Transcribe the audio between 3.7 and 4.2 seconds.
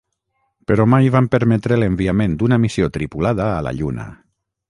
Lluna.